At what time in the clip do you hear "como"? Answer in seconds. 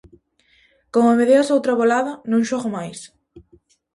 0.93-1.09